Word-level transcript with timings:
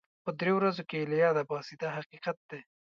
په 0.23 0.29
دریو 0.39 0.55
ورځو 0.59 0.83
کې 0.89 0.95
یې 0.99 1.09
له 1.11 1.17
یاده 1.23 1.43
باسي 1.49 1.75
دا 1.81 1.89
حقیقت 1.97 2.37
دی. 2.49 2.61